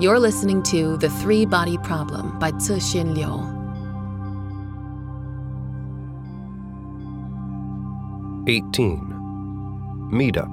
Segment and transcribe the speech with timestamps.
[0.00, 3.36] You're listening to The Three Body Problem by Cixin Liu.
[8.48, 9.00] Eighteen.
[10.10, 10.48] Meetup.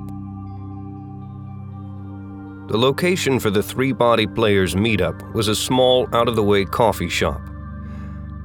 [2.68, 6.66] The location for the Three Body Players meetup was a small, out of the way
[6.66, 7.40] coffee shop.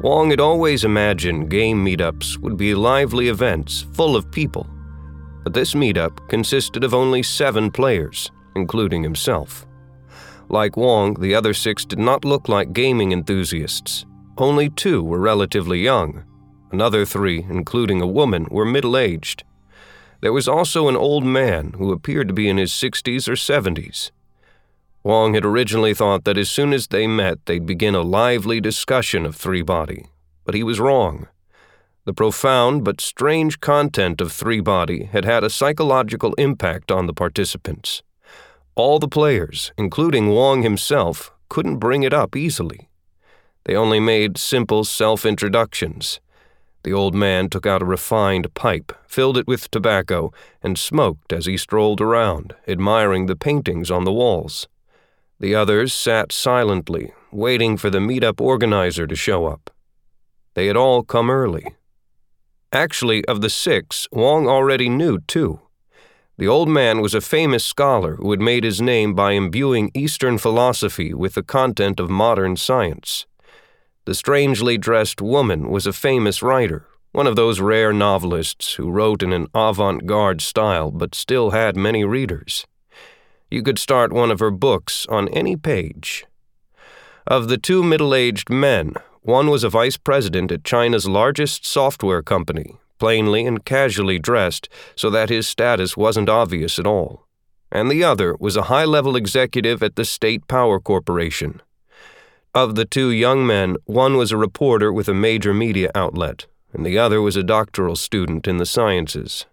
[0.03, 4.69] Wong had always imagined game meetups would be lively events full of people,
[5.43, 9.67] but this meetup consisted of only seven players, including himself.
[10.53, 14.05] Like Wong, the other six did not look like gaming enthusiasts.
[14.37, 16.25] Only two were relatively young.
[16.71, 19.45] Another three, including a woman, were middle aged.
[20.21, 24.11] There was also an old man who appeared to be in his 60s or 70s.
[25.03, 29.25] Wong had originally thought that as soon as they met, they'd begin a lively discussion
[29.25, 30.05] of Three Body,
[30.45, 31.29] but he was wrong.
[32.05, 37.15] The profound but strange content of Three Body had had a psychological impact on the
[37.15, 38.03] participants.
[38.75, 42.89] All the players, including Wong himself, couldn't bring it up easily.
[43.65, 46.21] They only made simple self introductions.
[46.83, 51.47] The old man took out a refined pipe, filled it with tobacco, and smoked as
[51.47, 54.69] he strolled around, admiring the paintings on the walls.
[55.39, 59.71] The others sat silently, waiting for the meetup organizer to show up.
[60.55, 61.75] They had all come early.
[62.73, 65.61] Actually, of the six, Wong already knew two.
[66.39, 70.39] The old man was a famous scholar who had made his name by imbuing Eastern
[70.39, 73.27] philosophy with the content of modern science.
[74.07, 79.23] The strangely dressed woman was a famous writer, one of those rare novelists who wrote
[79.23, 82.67] in an avant garde style but still had many readers.
[83.51, 86.25] You could start one of her books on any page.
[87.27, 92.23] Of the two middle aged men, one was a vice president at China's largest software
[92.23, 97.27] company, plainly and casually dressed so that his status wasn't obvious at all.
[97.73, 101.61] And the other was a high level executive at the State Power Corporation.
[102.55, 106.87] Of the two young men, one was a reporter with a major media outlet, and
[106.87, 109.47] the other was a doctoral student in the sciences.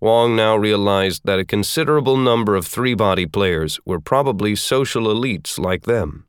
[0.00, 5.58] Wong now realized that a considerable number of three body players were probably social elites
[5.58, 6.24] like them.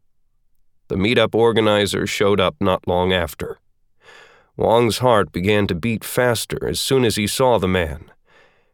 [0.89, 3.59] The meetup organizer showed up not long after.
[4.57, 8.11] Wong's heart began to beat faster as soon as he saw the man.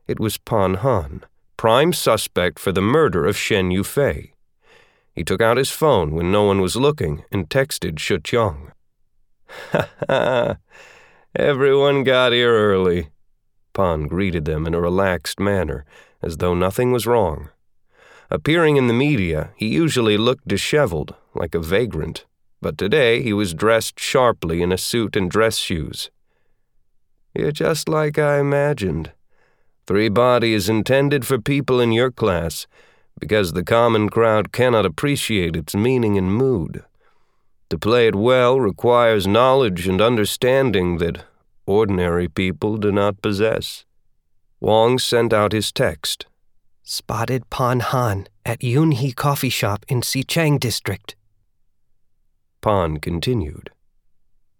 [0.08, 1.26] It was Pan Han,
[1.58, 4.32] prime suspect for the murder of Shen Yufei.
[5.14, 8.72] He took out his phone when no one was looking and texted Shi Qiang.
[9.72, 10.58] Ha ha!
[11.36, 13.10] Everyone got here early.
[13.74, 15.84] Pan greeted them in a relaxed manner,
[16.22, 17.50] as though nothing was wrong.
[18.32, 22.26] Appearing in the media, he usually looked disheveled, like a vagrant
[22.63, 26.09] but today he was dressed sharply in a suit and dress shoes.
[27.35, 29.12] You're just like I imagined.
[29.85, 32.66] Three Body is intended for people in your class
[33.19, 36.84] because the common crowd cannot appreciate its meaning and mood.
[37.69, 41.25] To play it well requires knowledge and understanding that
[41.66, 43.84] ordinary people do not possess.
[44.62, 46.28] Wong sent out his text.
[46.84, 51.16] Spotted Pan Han at Yunhe Coffee Shop in Xicheng District.
[52.63, 53.72] Pan continued.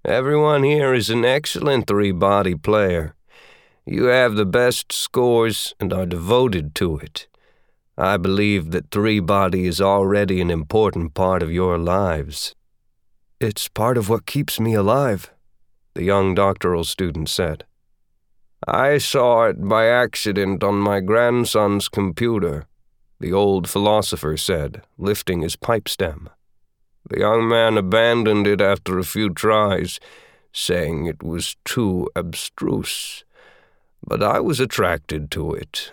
[0.04, 3.16] Everyone here is an excellent three body player.
[3.86, 7.28] You have the best scores and are devoted to it.
[7.98, 12.54] I believe that three body is already an important part of your lives.
[13.40, 15.32] It's part of what keeps me alive,
[15.94, 17.64] the young doctoral student said.
[18.68, 22.66] I saw it by accident on my grandson's computer,
[23.22, 26.30] the old philosopher said, lifting his pipe stem.
[27.10, 30.00] The young man abandoned it after a few tries,
[30.52, 33.24] saying it was too abstruse.
[34.06, 35.92] But I was attracted to it.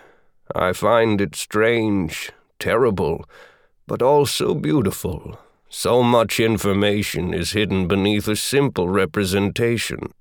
[0.55, 3.25] I find it strange, terrible,
[3.87, 5.39] but also beautiful.
[5.69, 10.13] So much information is hidden beneath a simple representation.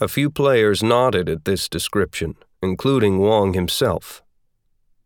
[0.00, 4.22] A few players nodded at this description, including Wong himself.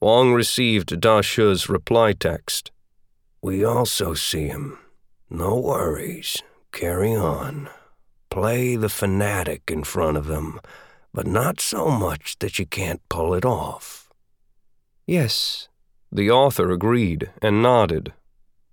[0.00, 2.70] Wong received Da Shi's reply text.
[3.42, 4.78] We also see him.
[5.30, 6.42] No worries.
[6.72, 7.68] Carry on.
[8.30, 10.60] Play the fanatic in front of them,
[11.12, 14.08] but not so much that you can't pull it off.
[15.06, 15.68] Yes,
[16.10, 18.12] the author agreed and nodded.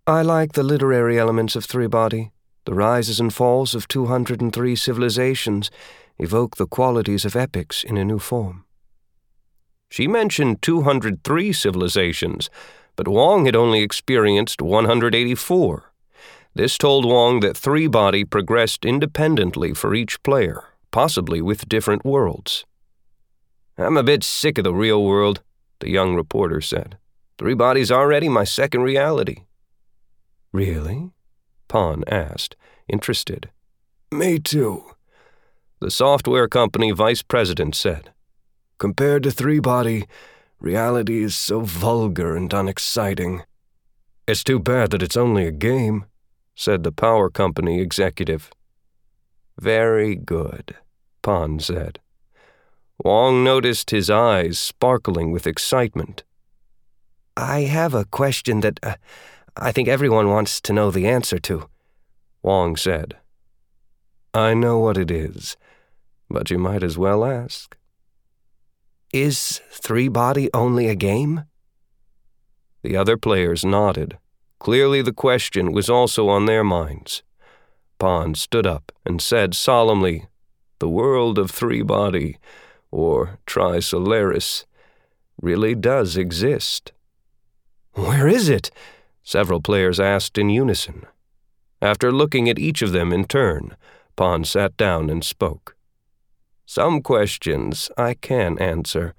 [0.07, 2.31] I like the literary elements of Three Body.
[2.65, 5.69] The rises and falls of 203 civilizations
[6.17, 8.65] evoke the qualities of epics in a new form.
[9.89, 12.49] She mentioned 203 civilizations,
[12.95, 15.91] but Wong had only experienced 184.
[16.55, 22.63] This told Wong that Three Body progressed independently for each player, possibly with different worlds.
[23.77, 25.41] I'm a bit sick of the real world,
[25.79, 26.97] the young reporter said.
[27.37, 29.43] Three Body's already my second reality.
[30.53, 31.11] Really?
[31.67, 32.55] Pan asked,
[32.87, 33.49] interested.
[34.09, 34.85] Me too,
[35.81, 38.13] the software company vice president said.
[38.77, 40.05] Compared to Three Body,
[40.61, 43.43] reality is so vulgar and unexciting.
[44.25, 46.05] It's too bad that it's only a game,
[46.55, 48.49] said the power company executive.
[49.59, 50.75] Very good,
[51.21, 51.99] Pan said.
[53.03, 56.23] Wong noticed his eyes sparkling with excitement.
[57.35, 58.95] I have a question that uh,
[59.57, 61.69] I think everyone wants to know the answer to,
[62.41, 63.17] Wong said.
[64.33, 65.57] I know what it is,
[66.29, 67.75] but you might as well ask.
[69.13, 71.45] Is Three Body only a game?
[72.83, 74.17] The other players nodded.
[74.65, 77.21] Clearly, the question was also on their minds.
[77.99, 80.25] Pan stood up and said solemnly,
[80.79, 82.39] The world of Three Body,
[82.89, 84.65] or Trisolaris,
[85.39, 86.93] really does exist.
[87.93, 88.71] Where is it?
[89.21, 91.05] Several players asked in unison.
[91.79, 93.77] After looking at each of them in turn,
[94.15, 95.75] Pan sat down and spoke.
[96.65, 99.13] Some questions I can answer,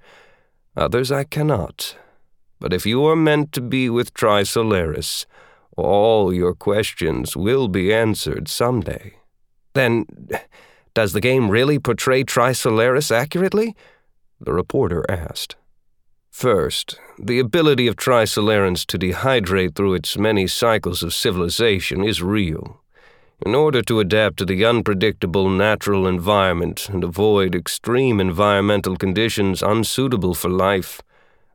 [0.76, 1.96] others I cannot.
[2.58, 5.26] But if you are meant to be with Trisolaris,
[5.76, 9.14] all your questions will be answered someday.
[9.74, 10.06] Then,
[10.94, 13.76] does the game really portray Trisolaris accurately?
[14.40, 15.56] The reporter asked.
[16.30, 22.82] First, the ability of Trisolarans to dehydrate through its many cycles of civilization is real.
[23.44, 30.34] In order to adapt to the unpredictable natural environment and avoid extreme environmental conditions unsuitable
[30.34, 31.02] for life,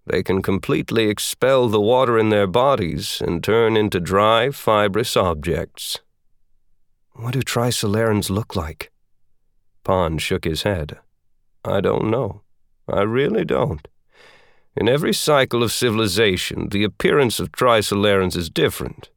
[0.05, 5.99] they can completely expel the water in their bodies and turn into dry, fibrous objects.
[7.13, 8.91] What do Trisolarans look like?
[9.83, 10.99] Pan shook his head.
[11.63, 12.41] I don't know.
[12.87, 13.87] I really don't.
[14.75, 19.09] In every cycle of civilization, the appearance of Trisolarans is different.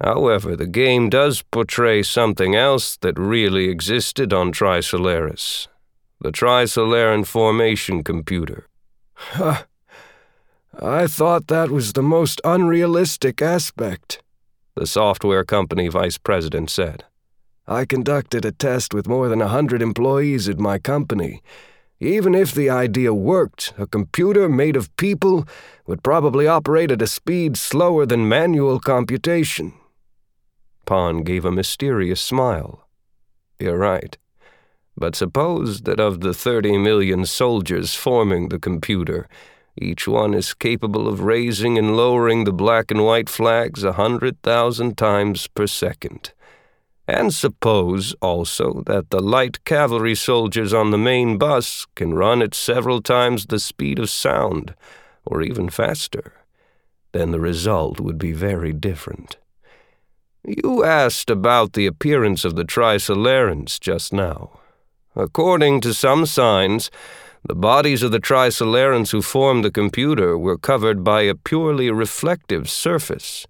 [0.00, 5.68] However, the game does portray something else that really existed on Trisolaris
[6.20, 8.68] the Trisolaran Formation Computer.
[9.14, 9.64] Huh.
[10.80, 14.22] I thought that was the most unrealistic aspect,
[14.74, 17.04] the software company vice president said.
[17.66, 21.42] I conducted a test with more than a hundred employees at my company,
[22.00, 25.46] even if the idea worked, a computer made of people
[25.86, 29.74] would probably operate at a speed slower than manual computation.
[30.86, 32.88] Pan gave a mysterious smile.
[33.60, 34.16] You're right.
[34.96, 39.28] But suppose that of the 30 million soldiers forming the computer,
[39.76, 44.40] each one is capable of raising and lowering the black and white flags a hundred
[44.42, 46.32] thousand times per second.
[47.08, 52.54] And suppose also that the light cavalry soldiers on the main bus can run at
[52.54, 54.74] several times the speed of sound,
[55.24, 56.32] or even faster.
[57.12, 59.36] Then the result would be very different.
[60.44, 64.60] You asked about the appearance of the Trisolarans just now.
[65.14, 66.90] According to some signs,
[67.44, 72.70] the bodies of the Trisolarans who formed the computer were covered by a purely reflective
[72.70, 73.46] surface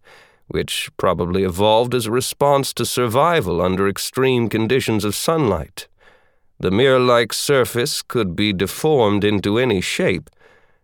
[0.52, 5.88] which probably evolved as a response to survival under extreme conditions of sunlight.
[6.60, 10.28] The mirror like surface could be deformed into any shape,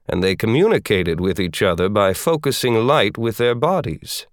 [0.09, 4.27] and they communicated with each other by focusing light with their bodies.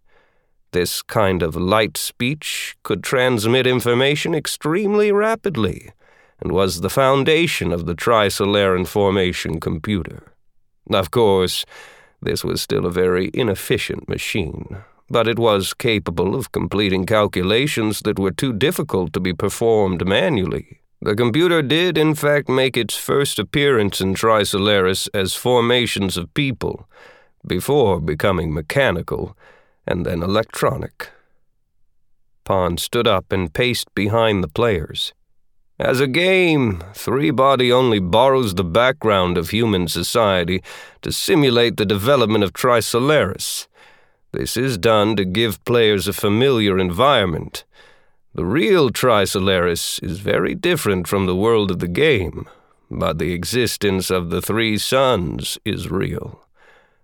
[0.71, 5.91] This kind of light speech could transmit information extremely rapidly
[6.39, 10.33] and was the foundation of the Trisolaran formation computer.
[10.89, 11.65] Of course,
[12.21, 14.77] this was still a very inefficient machine,
[15.09, 20.81] but it was capable of completing calculations that were too difficult to be performed manually.
[21.01, 26.87] The computer did, in fact, make its first appearance in Trisolaris as formations of people,
[27.45, 29.37] before becoming mechanical
[29.85, 31.09] and then electronic.
[32.43, 35.13] Pan stood up and paced behind the players.
[35.77, 40.63] As a game, Three Body only borrows the background of human society
[41.01, 43.67] to simulate the development of Trisolaris
[44.35, 47.63] this is done to give players a familiar environment.
[48.33, 52.45] The real Trisolaris is very different from the world of the game,
[52.91, 56.45] but the existence of the three suns is real.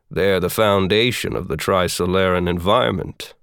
[0.10, 3.34] They're the foundation of the Trisolaran environment.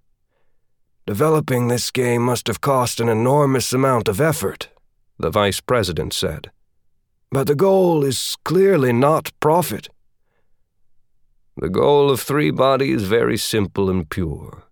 [1.06, 4.68] Developing this game must have cost an enormous amount of effort,
[5.18, 6.50] the vice president said.
[7.30, 9.88] But the goal is clearly not profit.
[11.56, 14.64] The goal of Three Body is very simple and pure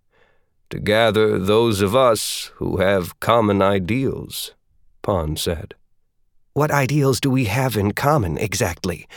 [0.69, 4.53] to gather those of us who have common ideals,
[5.01, 5.75] Pan said.
[6.53, 9.07] What ideals do we have in common exactly?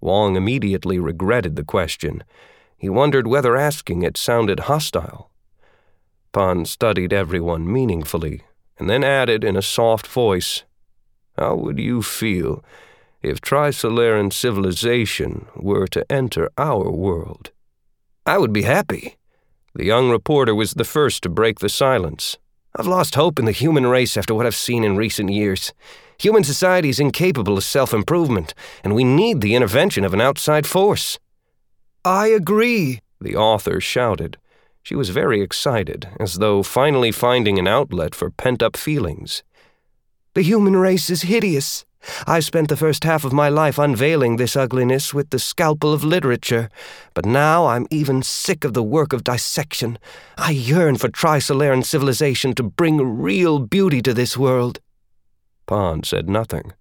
[0.00, 2.24] Wong immediately regretted the question.
[2.76, 5.30] He wondered whether asking it sounded hostile.
[6.32, 8.42] Pan studied everyone meaningfully
[8.78, 10.64] and then added in a soft voice,
[11.38, 12.64] How would you feel
[13.22, 17.50] if Trisolaran civilization were to enter our world?
[18.24, 19.16] I would be happy.
[19.74, 22.38] The young reporter was the first to break the silence.
[22.74, 25.72] I've lost hope in the human race after what I've seen in recent years.
[26.18, 30.66] Human society is incapable of self improvement, and we need the intervention of an outside
[30.66, 31.18] force.
[32.04, 34.38] I agree, the author shouted.
[34.82, 39.42] She was very excited, as though finally finding an outlet for pent up feelings.
[40.36, 41.86] The human race is hideous.
[42.26, 46.04] I spent the first half of my life unveiling this ugliness with the scalpel of
[46.04, 46.68] literature,
[47.14, 49.98] but now I'm even sick of the work of dissection.
[50.36, 54.78] I yearn for Trisolaran civilization to bring real beauty to this world.
[55.66, 56.74] Pan said nothing.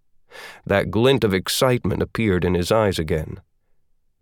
[0.66, 3.40] That glint of excitement appeared in his eyes again.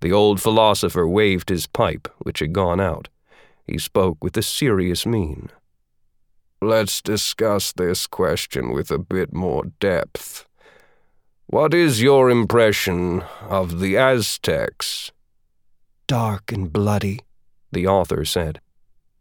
[0.02, 3.10] The old philosopher waved his pipe, which had gone out.
[3.66, 5.50] He spoke with a serious mien.
[6.64, 10.48] Let's discuss this question with a bit more depth.
[11.48, 15.12] What is your impression of the Aztecs?
[16.08, 17.20] Dark and bloody,
[17.74, 18.62] the author said.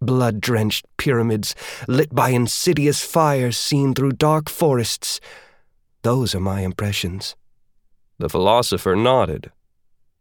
[0.00, 1.56] Blood drenched pyramids
[1.88, 5.18] lit by insidious fires seen through dark forests.
[6.02, 7.34] Those are my impressions.
[8.18, 9.50] The philosopher nodded.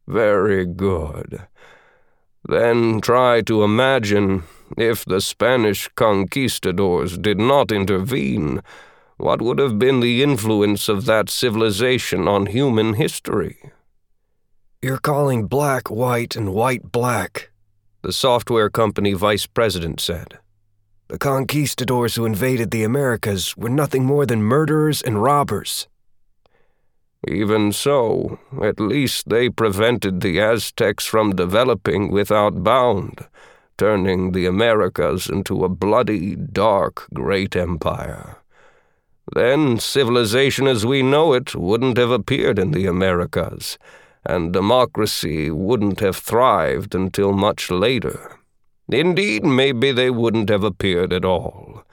[0.07, 1.47] Very good.
[2.49, 4.43] Then try to imagine
[4.77, 8.61] if the Spanish conquistadors did not intervene,
[9.17, 13.71] what would have been the influence of that civilization on human history?
[14.81, 17.51] You're calling black white and white black,
[18.01, 20.39] the software company vice president said.
[21.07, 25.87] The conquistadors who invaded the Americas were nothing more than murderers and robbers.
[27.27, 33.27] Even so, at least they prevented the Aztecs from developing without bound,
[33.81, 38.37] turning the Americas into a bloody, dark, great empire.
[39.33, 43.79] Then civilization as we know it wouldn't have appeared in the Americas,
[44.23, 48.37] and democracy wouldn't have thrived until much later.
[48.87, 51.83] Indeed, maybe they wouldn't have appeared at all.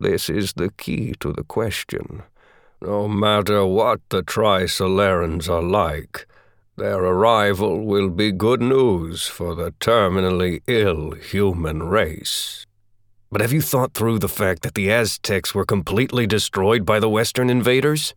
[0.00, 2.22] This is the key to the question.
[2.80, 6.28] No matter what the Trisolarans are like,
[6.76, 12.66] their arrival will be good news for the terminally ill human race.
[13.32, 17.08] But have you thought through the fact that the Aztecs were completely destroyed by the
[17.08, 18.14] Western invaders?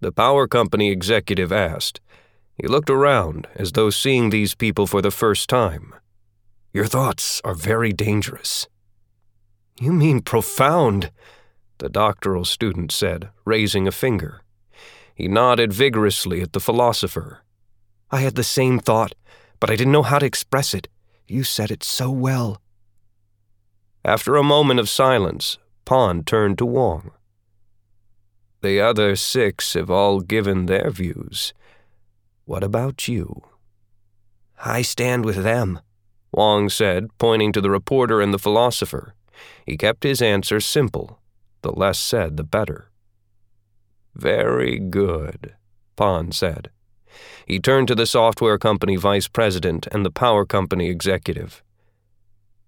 [0.00, 2.00] The power company executive asked.
[2.56, 5.94] He looked around as though seeing these people for the first time.
[6.72, 8.68] Your thoughts are very dangerous.
[9.80, 11.10] You mean profound,
[11.78, 14.42] the doctoral student said, raising a finger.
[15.14, 17.41] He nodded vigorously at the philosopher.
[18.12, 19.14] I had the same thought,
[19.58, 20.88] but I didn't know how to express it.
[21.26, 22.60] You said it so well.
[24.04, 27.12] After a moment of silence, Pan turned to Wong.
[28.60, 31.54] The other six have all given their views.
[32.44, 33.42] What about you?
[34.64, 35.80] I stand with them,
[36.30, 39.14] Wong said, pointing to the reporter and the philosopher.
[39.66, 41.18] He kept his answer simple
[41.62, 42.90] the less said, the better.
[44.14, 45.54] Very good,
[45.96, 46.70] Pan said.
[47.46, 51.62] He turned to the software company vice president and the power company executive.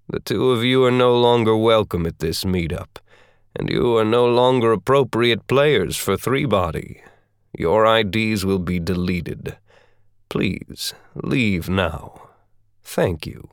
[0.08, 2.98] The two of you are no longer welcome at this meetup,
[3.56, 7.02] and you are no longer appropriate players for Three Body.
[7.56, 9.56] Your IDs will be deleted.
[10.28, 12.28] Please, leave now.
[12.82, 13.48] Thank you.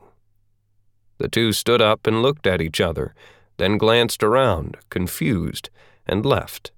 [1.18, 3.14] The two stood up and looked at each other,
[3.56, 5.70] then glanced around, confused,
[6.06, 6.72] and left.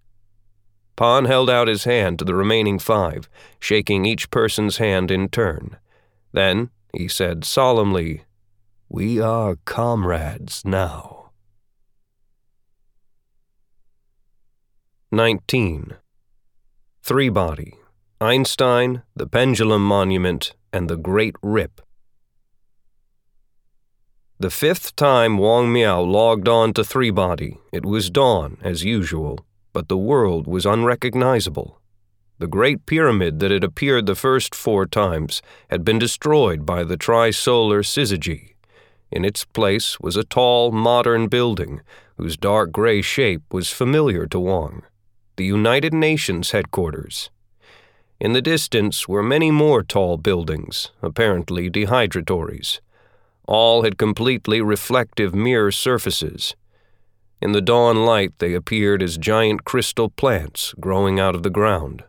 [0.96, 5.76] Pan held out his hand to the remaining five, shaking each person's hand in turn.
[6.32, 8.24] Then he said solemnly,
[8.88, 11.30] We are comrades now.
[15.10, 15.96] 19.
[17.02, 17.74] Three Body
[18.20, 21.80] Einstein, the Pendulum Monument, and the Great Rip
[24.44, 29.46] the fifth time Wang Miao logged on to Three Body, it was dawn, as usual,
[29.74, 31.78] but the world was unrecognizable.
[32.38, 36.96] The Great Pyramid that had appeared the first four times had been destroyed by the
[36.96, 38.54] trisolar syzygy.
[39.10, 41.82] In its place was a tall, modern building
[42.16, 44.82] whose dark gray shape was familiar to Wong,
[45.36, 47.30] the United Nations headquarters.
[48.20, 52.80] In the distance were many more tall buildings, apparently dehydratories.
[53.46, 56.54] All had completely reflective mirror surfaces.
[57.40, 62.04] In the dawn light, they appeared as giant crystal plants growing out of the ground.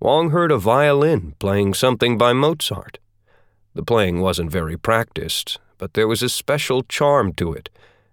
[0.00, 2.98] Wang heard a violin playing something by Mozart.
[3.74, 7.70] The playing wasn't very practiced, but there was a special charm to it,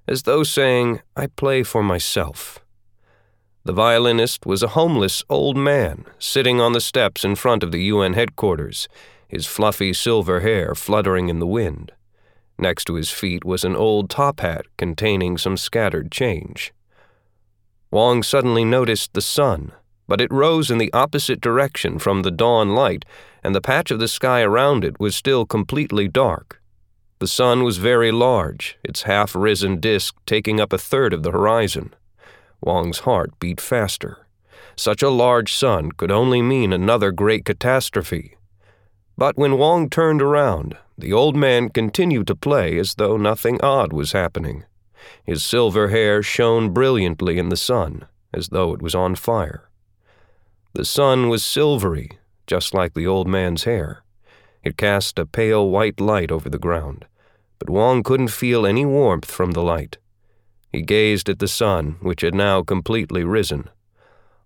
[0.07, 2.59] as though saying, I play for myself.
[3.63, 7.81] The violinist was a homeless old man sitting on the steps in front of the
[7.83, 8.87] UN headquarters,
[9.27, 11.91] his fluffy silver hair fluttering in the wind.
[12.57, 16.73] Next to his feet was an old top hat containing some scattered change.
[17.91, 19.71] Wong suddenly noticed the sun,
[20.07, 23.05] but it rose in the opposite direction from the dawn light,
[23.43, 26.61] and the patch of the sky around it was still completely dark.
[27.19, 31.31] The sun was very large, its half risen disk taking up a third of the
[31.31, 31.93] horizon.
[32.61, 34.25] Wong's heart beat faster.
[34.75, 38.35] Such a large sun could only mean another great catastrophe.
[39.17, 43.91] But when Wong turned around, the old man continued to play as though nothing odd
[43.91, 44.63] was happening.
[45.23, 49.69] His silver hair shone brilliantly in the sun, as though it was on fire.
[50.73, 52.11] The sun was silvery,
[52.47, 54.03] just like the old man's hair.
[54.63, 57.05] It cast a pale white light over the ground,
[57.59, 59.97] but Wong couldn't feel any warmth from the light.
[60.71, 63.69] He gazed at the sun, which had now completely risen.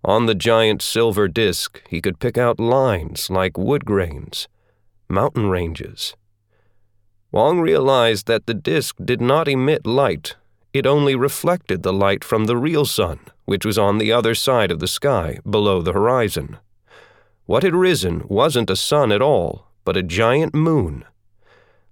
[0.04, 4.48] On the giant silver disk, he could pick out lines like wood grains,
[5.08, 6.14] mountain ranges.
[7.32, 10.36] Wong realized that the disk did not emit light,
[10.72, 14.70] it only reflected the light from the real sun, which was on the other side
[14.70, 16.58] of the sky, below the horizon.
[17.46, 21.04] What had risen wasn't a sun at all, but a giant moon.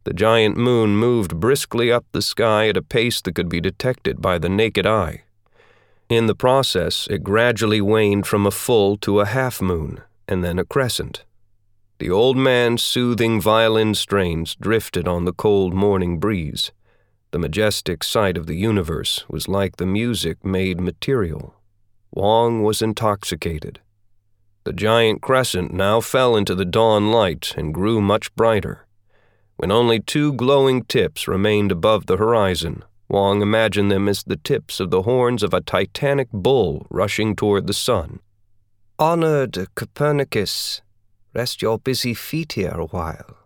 [0.05, 4.23] The giant moon moved briskly up the sky at a pace that could be detected
[4.23, 5.25] by the naked eye.
[6.09, 10.59] In the process, it gradually waned from a full to a half moon, and then
[10.59, 11.25] a crescent.
[11.99, 16.71] The old man's soothing violin strains drifted on the cold morning breeze.
[17.33, 21.57] The majestic sight of the universe was like the music made material.
[22.13, 23.81] Wong was intoxicated.
[24.63, 28.87] The giant crescent now fell into the dawn light and grew much brighter.
[29.57, 34.79] When only two glowing tips remained above the horizon, Wong imagined them as the tips
[34.79, 38.21] of the horns of a titanic bull rushing toward the sun.
[39.01, 40.81] Honored Copernicus,
[41.39, 43.39] rest your busy feet here a while,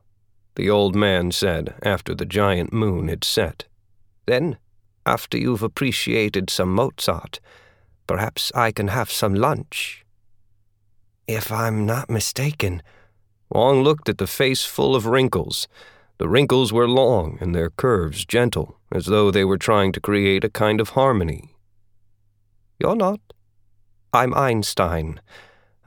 [0.54, 3.66] the old man said after the giant moon had set.
[4.24, 4.56] Then,
[5.04, 7.38] after you've appreciated some Mozart,
[8.06, 10.06] perhaps I can have some lunch.
[11.26, 12.82] If I'm not mistaken,
[13.50, 15.68] Wong looked at the face full of wrinkles
[16.18, 20.44] the wrinkles were long and their curves gentle, as though they were trying to create
[20.44, 21.56] a kind of harmony.
[22.78, 23.20] You're not.
[24.12, 25.20] I'm Einstein,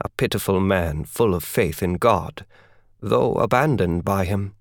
[0.00, 2.44] a pitiful man full of faith in God,
[3.00, 4.54] though abandoned by him.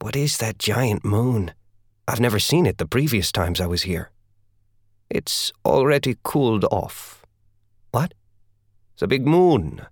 [0.00, 1.52] What is that giant moon?
[2.08, 4.10] I've never seen it the previous times I was here.
[5.08, 7.24] It's already cooled off.
[7.90, 8.14] What?
[9.02, 9.84] A big moon.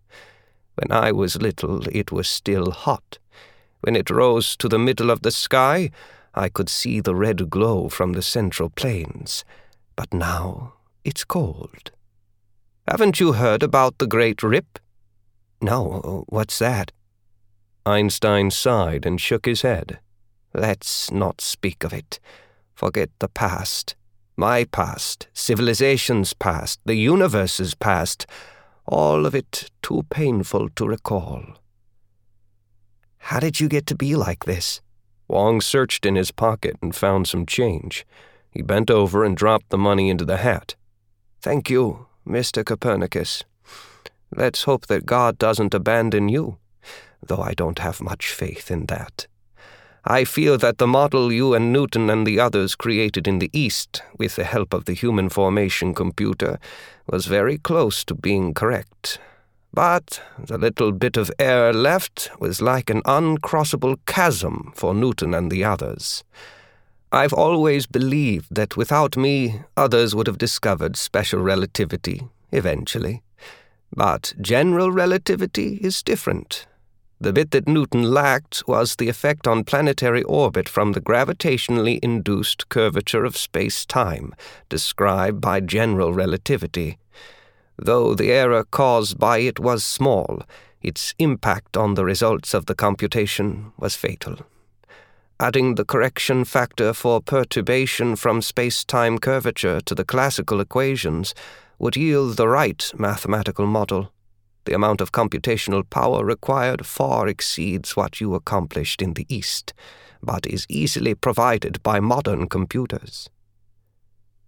[0.76, 3.18] When I was little, it was still hot.
[3.80, 5.90] When it rose to the middle of the sky,
[6.33, 9.44] I could see the red glow from the central plains.
[9.96, 11.90] But now it's cold.
[12.90, 14.81] Haven't you heard about the Great Rip?
[15.62, 16.90] No, what's that?
[17.87, 20.00] Einstein sighed and shook his head.
[20.53, 22.18] Let's not speak of it.
[22.74, 23.94] Forget the past.
[24.37, 28.26] My past, civilization's past, the universe's past,
[28.87, 31.44] all of it too painful to recall.
[33.18, 34.81] How did you get to be like this?
[35.29, 38.05] Wong searched in his pocket and found some change.
[38.50, 40.74] He bent over and dropped the money into the hat.
[41.40, 42.64] Thank you, Mr.
[42.64, 43.45] Copernicus.
[44.35, 46.59] Let's hope that God doesn't abandon you,
[47.27, 49.27] though I don't have much faith in that.
[50.05, 54.03] I feel that the model you and Newton and the others created in the East,
[54.16, 56.59] with the help of the human formation computer,
[57.07, 59.19] was very close to being correct.
[59.75, 65.51] But the little bit of air left was like an uncrossable chasm for Newton and
[65.51, 66.25] the others.
[67.12, 73.23] I've always believed that without me, others would have discovered special relativity, eventually.
[73.92, 76.66] But general relativity is different.
[77.20, 82.68] The bit that Newton lacked was the effect on planetary orbit from the gravitationally induced
[82.68, 84.33] curvature of space time,
[84.68, 86.96] described by general relativity.
[87.77, 90.44] Though the error caused by it was small,
[90.81, 94.38] its impact on the results of the computation was fatal.
[95.40, 101.35] Adding the correction factor for perturbation from space time curvature to the classical equations
[101.79, 104.12] would yield the right mathematical model.
[104.66, 109.72] The amount of computational power required far exceeds what you accomplished in the East,
[110.22, 113.31] but is easily provided by modern computers.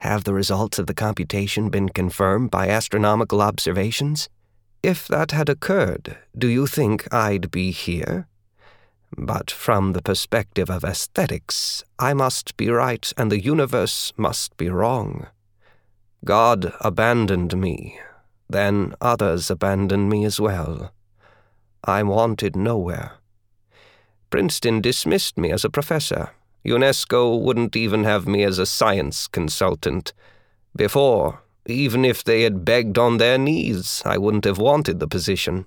[0.01, 4.29] Have the results of the computation been confirmed by astronomical observations?
[4.83, 8.29] If that had occurred, do you think I'd be here?
[9.17, 14.69] But from the perspective of aesthetics, I must be right and the universe must be
[14.69, 15.27] wrong.
[16.25, 17.99] God abandoned me,
[18.49, 20.93] then others abandoned me as well.
[21.85, 23.15] I'm wanted nowhere.
[24.31, 26.31] Princeton dismissed me as a professor.
[26.65, 30.13] UNESCO wouldn't even have me as a science consultant.
[30.77, 35.67] Before, even if they had begged on their knees, I wouldn't have wanted the position.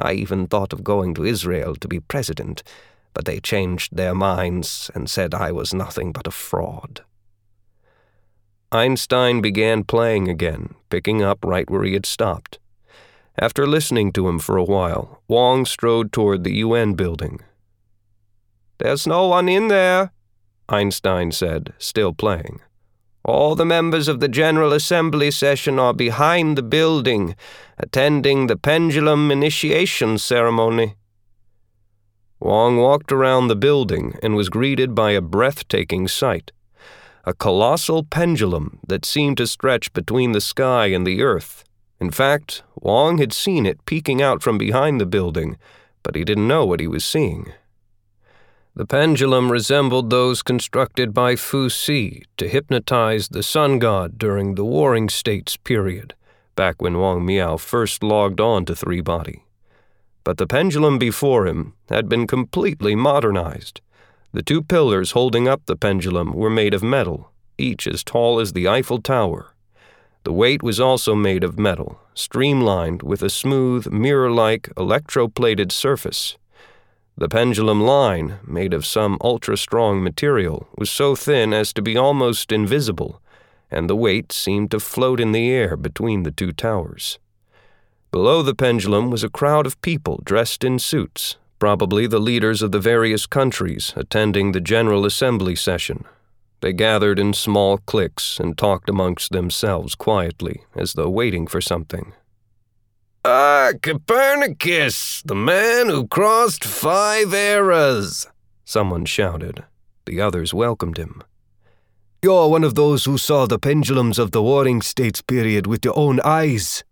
[0.00, 2.62] I even thought of going to Israel to be president,
[3.14, 7.02] but they changed their minds and said I was nothing but a fraud.
[8.72, 12.58] Einstein began playing again, picking up right where he had stopped.
[13.38, 17.40] After listening to him for a while, Wong strode toward the UN building.
[18.78, 20.12] There's no one in there,
[20.68, 22.60] Einstein said, still playing.
[23.24, 27.36] All the members of the General Assembly session are behind the building,
[27.78, 30.94] attending the pendulum initiation ceremony.
[32.38, 36.52] Wong walked around the building and was greeted by a breathtaking sight
[37.24, 41.64] a colossal pendulum that seemed to stretch between the sky and the earth.
[42.00, 45.58] In fact, Wong had seen it peeking out from behind the building,
[46.02, 47.52] but he didn't know what he was seeing.
[48.76, 54.64] The pendulum resembled those constructed by Fu Xi to hypnotize the sun god during the
[54.64, 56.14] Warring States period,
[56.54, 59.44] back when Wang Miao first logged on to Three Body.
[60.22, 63.80] But the pendulum before him had been completely modernized.
[64.32, 68.52] The two pillars holding up the pendulum were made of metal, each as tall as
[68.52, 69.52] the Eiffel Tower.
[70.22, 76.36] The weight was also made of metal, streamlined with a smooth, mirror like, electroplated surface.
[77.20, 81.94] The pendulum line, made of some ultra strong material, was so thin as to be
[81.94, 83.20] almost invisible,
[83.70, 87.18] and the weight seemed to float in the air between the two towers.
[88.10, 92.72] Below the pendulum was a crowd of people dressed in suits, probably the leaders of
[92.72, 96.06] the various countries attending the General Assembly session.
[96.62, 102.14] They gathered in small cliques and talked amongst themselves quietly, as though waiting for something.
[103.22, 108.26] Ah, Copernicus, the man who crossed five eras,
[108.64, 109.64] someone shouted.
[110.06, 111.22] The others welcomed him.
[112.22, 115.98] You're one of those who saw the pendulums of the Warring States period with your
[115.98, 116.82] own eyes.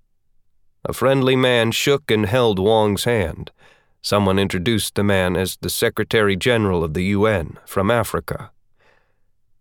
[0.84, 3.50] A friendly man shook and held Wong's hand.
[4.02, 8.50] Someone introduced the man as the Secretary General of the UN from Africa.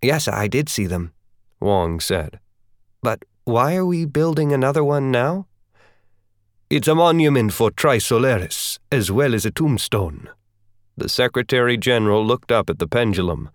[0.01, 1.13] Yes, I did see them,
[1.61, 2.39] Wong said.
[3.01, 5.46] But why are we building another one now?
[6.69, 10.29] It's a monument for Trisolaris, as well as a tombstone.
[10.97, 13.51] The Secretary General looked up at the pendulum.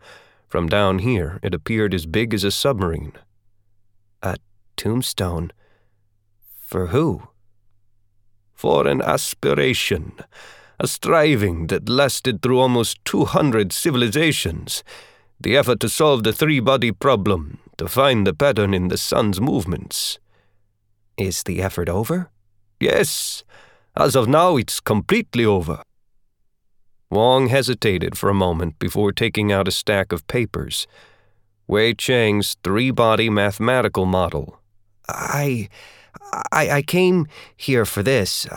[0.48, 3.12] From down here, it appeared as big as a submarine.
[4.22, 4.38] A
[4.78, 5.52] tombstone?
[6.58, 7.28] For who?
[8.54, 10.14] For an aspiration,
[10.80, 14.82] a striving that lasted through almost 200 civilizations.
[15.38, 19.38] The effort to solve the three body problem, to find the pattern in the sun's
[19.38, 20.18] movements.
[21.18, 22.31] Is the effort over?
[22.82, 23.44] Yes.
[23.96, 25.84] As of now, it's completely over.
[27.12, 30.88] Wong hesitated for a moment before taking out a stack of papers.
[31.68, 34.58] Wei Cheng's three body mathematical model.
[35.08, 35.68] I,
[36.50, 36.70] I.
[36.70, 38.48] I came here for this.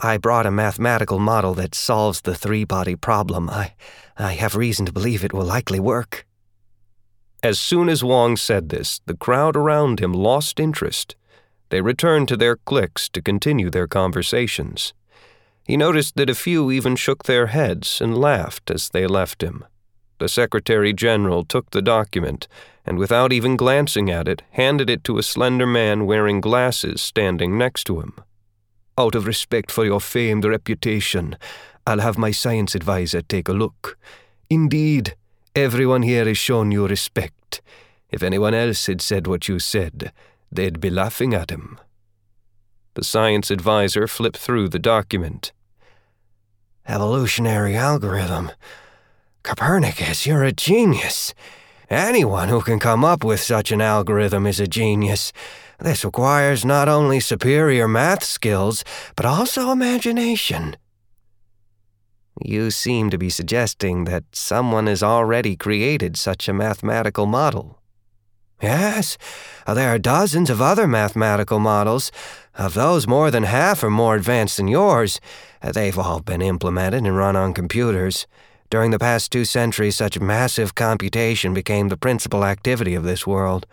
[0.00, 3.48] I brought a mathematical model that solves the three body problem.
[3.48, 3.74] I,
[4.18, 6.26] I have reason to believe it will likely work.
[7.40, 11.14] As soon as Wong said this, the crowd around him lost interest.
[11.70, 14.92] They returned to their cliques to continue their conversations.
[15.64, 19.64] He noticed that a few even shook their heads and laughed as they left him.
[20.18, 22.48] The Secretary General took the document
[22.84, 27.56] and, without even glancing at it, handed it to a slender man wearing glasses standing
[27.56, 28.14] next to him.
[28.98, 31.36] Out of respect for your famed reputation,
[31.86, 33.96] I'll have my science advisor take a look.
[34.50, 35.14] Indeed,
[35.54, 37.62] everyone here has shown you respect.
[38.10, 40.12] If anyone else had said what you said,
[40.50, 41.78] they'd be laughing at him.
[42.94, 45.52] The science advisor flipped through the document.
[46.86, 48.50] Evolutionary algorithm.
[49.42, 51.34] Copernicus, you're a genius.
[51.88, 55.32] Anyone who can come up with such an algorithm is a genius.
[55.78, 58.84] This requires not only superior math skills,
[59.16, 60.76] but also imagination.
[62.42, 67.79] You seem to be suggesting that someone has already created such a mathematical model.
[68.62, 69.16] Yes,
[69.66, 72.12] uh, there are dozens of other mathematical models.
[72.54, 75.20] Of those, more than half are more advanced than yours.
[75.62, 78.26] Uh, they've all been implemented and run on computers.
[78.68, 83.66] During the past two centuries, such massive computation became the principal activity of this world.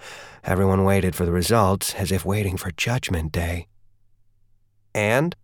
[0.44, 3.68] Everyone waited for the results, as if waiting for Judgment Day.
[4.96, 5.36] And?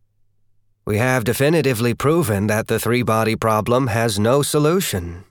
[0.85, 5.25] We have definitively proven that the three body problem has no solution.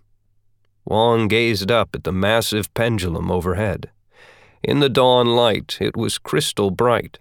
[0.84, 3.90] Wong gazed up at the massive pendulum overhead.
[4.62, 7.18] In the dawn light, it was crystal bright.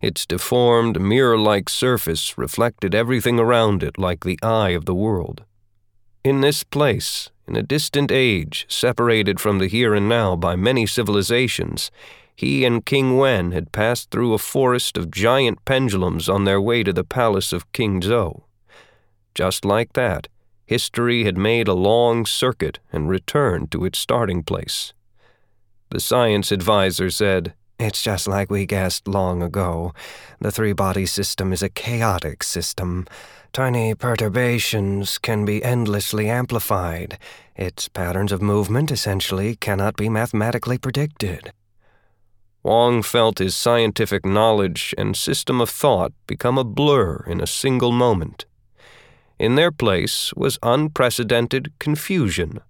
[0.00, 5.44] Its deformed, mirror like surface reflected everything around it like the eye of the world.
[6.24, 10.86] In this place, in a distant age, separated from the here and now by many
[10.86, 11.90] civilizations,
[12.34, 16.82] he and King Wen had passed through a forest of giant pendulums on their way
[16.84, 18.42] to the palace of King Zhou.
[19.34, 20.28] Just like that,
[20.64, 24.92] history had made a long circuit and returned to its starting place.
[25.90, 29.94] The science advisor said, It's just like we guessed long ago.
[30.38, 33.06] The three body system is a chaotic system.
[33.54, 37.18] Tiny perturbations can be endlessly amplified.
[37.56, 41.52] Its patterns of movement essentially cannot be mathematically predicted.
[42.62, 47.92] Wong felt his scientific knowledge and system of thought become a blur in a single
[47.92, 48.44] moment.
[49.38, 52.60] In their place was unprecedented confusion.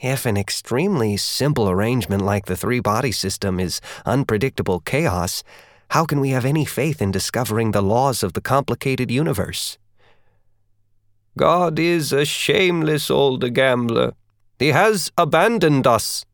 [0.00, 5.42] If an extremely simple arrangement like the three body system is unpredictable chaos,
[5.90, 9.78] how can we have any faith in discovering the laws of the complicated universe?
[11.38, 14.12] God is a shameless old gambler.
[14.58, 16.24] He has abandoned us,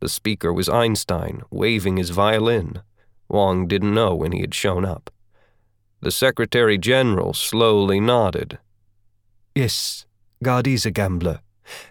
[0.00, 2.82] the speaker was Einstein, waving his violin.
[3.28, 5.10] Wong didn't know when he had shown up.
[6.00, 8.58] The Secretary General slowly nodded.
[9.54, 10.04] Yes,
[10.42, 11.40] God is a gambler.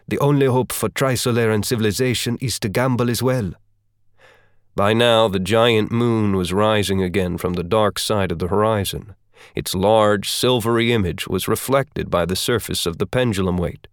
[0.08, 3.54] The only hope for Trisolaran civilization is to gamble as well.
[4.76, 9.16] By now, the giant moon was rising again from the dark side of the horizon.
[9.56, 13.88] Its large, silvery image was reflected by the surface of the pendulum weight.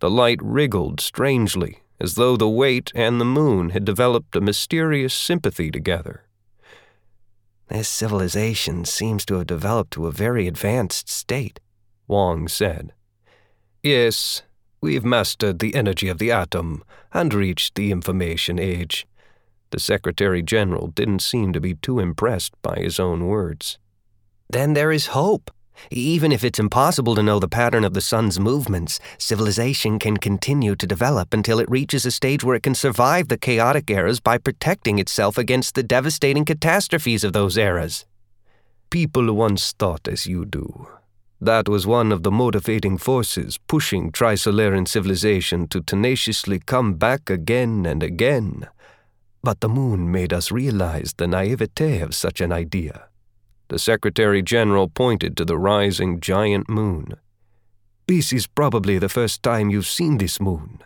[0.00, 5.14] The light wriggled strangely as though the weight and the moon had developed a mysterious
[5.14, 6.24] sympathy together.
[7.68, 11.60] This civilization seems to have developed to a very advanced state,
[12.06, 12.92] Wong said.
[13.82, 14.42] Yes,
[14.80, 19.06] we've mastered the energy of the atom and reached the information age.
[19.70, 23.78] The Secretary General didn't seem to be too impressed by his own words.
[24.48, 25.50] Then there is hope.
[25.90, 30.74] Even if it's impossible to know the pattern of the sun's movements, civilization can continue
[30.74, 34.38] to develop until it reaches a stage where it can survive the chaotic eras by
[34.38, 38.06] protecting itself against the devastating catastrophes of those eras.
[38.90, 40.88] People once thought as you do.
[41.40, 47.86] That was one of the motivating forces pushing Trisolaran civilization to tenaciously come back again
[47.86, 48.68] and again.
[49.42, 53.08] But the moon made us realize the naivete of such an idea.
[53.68, 57.14] The Secretary General pointed to the rising giant moon.
[58.08, 60.80] This is probably the first time you've seen this moon.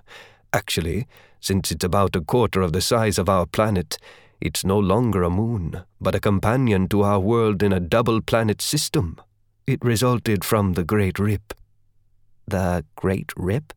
[0.52, 1.06] Actually,
[1.40, 3.96] since it's about a quarter of the size of our planet,
[4.40, 8.60] it's no longer a moon, but a companion to our world in a double planet
[8.60, 9.16] system.
[9.66, 11.55] It resulted from the Great Rip.
[12.48, 13.72] The Great Rip?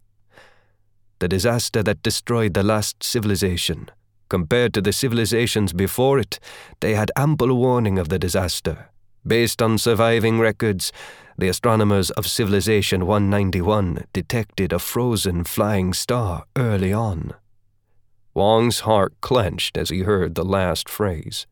[1.20, 3.90] The disaster that destroyed the last civilization.
[4.28, 6.40] Compared to the civilizations before it,
[6.80, 8.90] they had ample warning of the disaster.
[9.28, 10.92] Based on surviving records,
[11.38, 17.34] the astronomers of Civilization 191 detected a frozen flying star early on.
[18.34, 21.46] Wong's heart clenched as he heard the last phrase.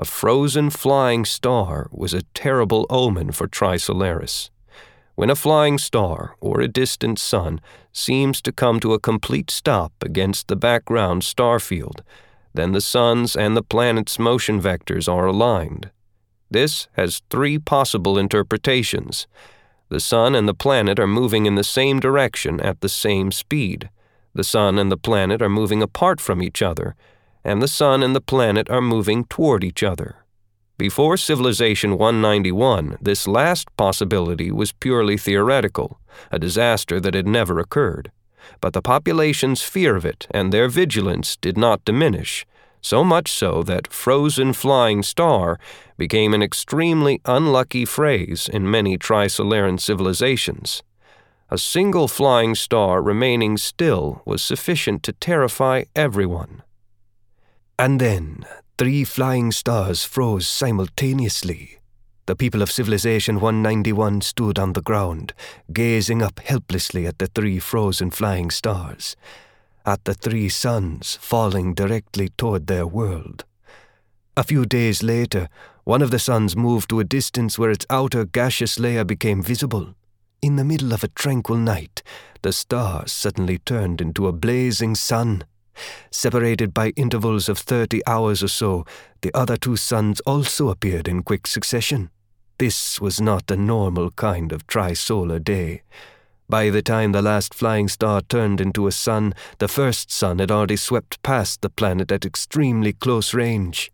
[0.00, 4.48] A frozen flying star was a terrible omen for Trisolaris.
[5.14, 7.60] When a flying star or a distant sun
[7.92, 12.02] seems to come to a complete stop against the background star field,
[12.54, 15.90] then the sun's and the planet's motion vectors are aligned.
[16.50, 19.26] This has three possible interpretations.
[19.90, 23.90] The Sun and the planet are moving in the same direction at the same speed.
[24.34, 26.96] The Sun and the planet are moving apart from each other,
[27.44, 30.16] and the Sun and the planet are moving toward each other.
[30.78, 36.00] Before Civilization 191, this last possibility was purely theoretical,
[36.30, 38.10] a disaster that had never occurred.
[38.60, 42.46] But the population's fear of it and their vigilance did not diminish,
[42.80, 45.58] so much so that frozen flying star
[45.98, 50.82] became an extremely unlucky phrase in many Trisolaran civilizations.
[51.50, 56.62] A single flying star remaining still was sufficient to terrify everyone.
[57.80, 58.44] And then
[58.76, 61.78] three flying stars froze simultaneously.
[62.26, 65.32] The people of Civilization 191 stood on the ground,
[65.72, 69.16] gazing up helplessly at the three frozen flying stars
[69.86, 73.46] at the three suns falling directly toward their world.
[74.36, 75.48] A few days later,
[75.84, 79.94] one of the suns moved to a distance where its outer gaseous layer became visible.
[80.42, 82.02] In the middle of a tranquil night,
[82.42, 85.44] the star suddenly turned into a blazing sun.
[86.10, 88.84] Separated by intervals of thirty hours or so,
[89.22, 92.10] the other two suns also appeared in quick succession.
[92.58, 95.82] This was not a normal kind of trisolar day.
[96.48, 100.50] By the time the last flying star turned into a sun, the first sun had
[100.50, 103.92] already swept past the planet at extremely close range.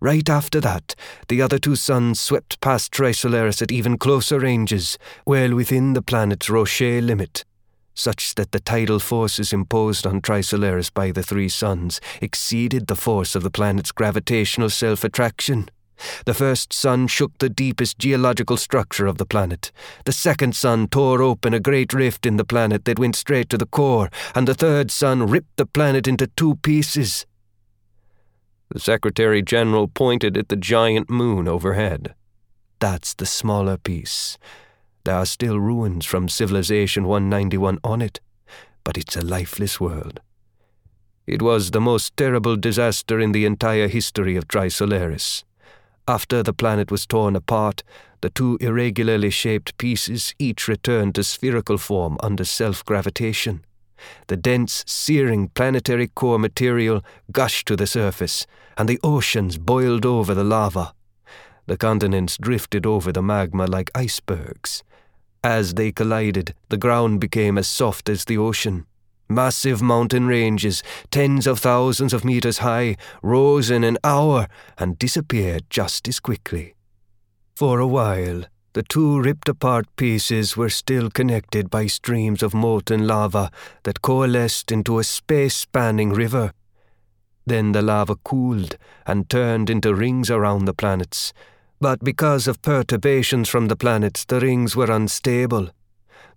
[0.00, 0.94] Right after that,
[1.28, 6.50] the other two suns swept past Trisolaris at even closer ranges, well within the planet's
[6.50, 7.44] Roche limit,
[7.94, 13.34] such that the tidal forces imposed on Trisolaris by the three suns exceeded the force
[13.34, 15.68] of the planet's gravitational self attraction.
[16.26, 19.70] The first sun shook the deepest geological structure of the planet.
[20.04, 23.58] The second sun tore open a great rift in the planet that went straight to
[23.58, 27.26] the core, and the third sun ripped the planet into two pieces.
[28.70, 32.14] The Secretary General pointed at the giant moon overhead.
[32.80, 34.36] That's the smaller piece.
[35.04, 38.20] There are still ruins from Civilization 191 on it,
[38.84, 40.20] but it's a lifeless world.
[41.26, 45.44] It was the most terrible disaster in the entire history of Trisolaris.
[46.08, 47.82] After the planet was torn apart,
[48.22, 53.62] the two irregularly shaped pieces each returned to spherical form under self gravitation.
[54.28, 58.46] The dense, searing planetary core material gushed to the surface,
[58.78, 60.94] and the oceans boiled over the lava.
[61.66, 64.82] The continents drifted over the magma like icebergs.
[65.44, 68.86] As they collided, the ground became as soft as the ocean.
[69.28, 75.66] Massive mountain ranges, tens of thousands of meters high, rose in an hour and disappeared
[75.68, 76.74] just as quickly.
[77.56, 83.06] For a while, the two ripped apart pieces were still connected by streams of molten
[83.06, 83.50] lava
[83.82, 86.52] that coalesced into a space spanning river.
[87.44, 91.34] Then the lava cooled and turned into rings around the planets.
[91.80, 95.70] But because of perturbations from the planets, the rings were unstable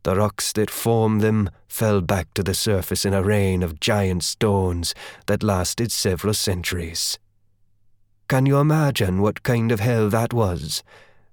[0.07, 4.23] the rocks that formed them fell back to the surface in a rain of giant
[4.23, 4.95] stones
[5.25, 7.19] that lasted several centuries.
[8.29, 10.81] Can you imagine what kind of hell that was?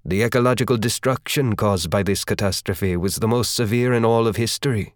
[0.04, 4.94] The ecological destruction caused by this catastrophe was the most severe in all of history.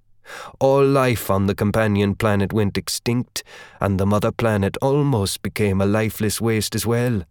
[0.58, 3.44] All life on the companion planet went extinct,
[3.80, 7.22] and the mother planet almost became a lifeless waste as well.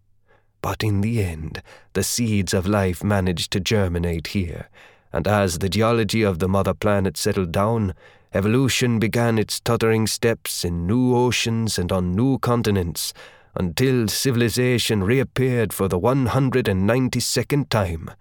[0.62, 1.62] But in the end,
[1.93, 4.70] the seeds of life managed to germinate here,
[5.13, 7.93] and as the geology of the mother planet settled down,
[8.34, 13.13] evolution began its tottering steps in new oceans and on new continents,
[13.56, 18.12] until civilization reappeared for the 192nd time.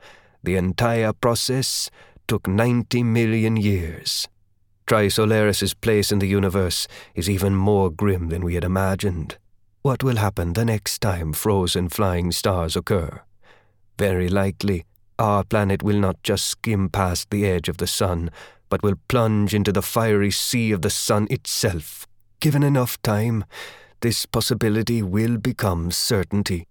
[0.42, 1.90] The entire process
[2.28, 4.28] took 90 million years.
[4.86, 9.36] Trisolaris' place in the universe is even more grim than we had imagined.
[9.86, 13.20] What will happen the next time frozen flying stars occur?
[13.96, 14.84] Very likely,
[15.16, 18.32] our planet will not just skim past the edge of the sun,
[18.68, 22.04] but will plunge into the fiery sea of the sun itself.
[22.40, 23.44] Given enough time,
[24.00, 26.66] this possibility will become certainty.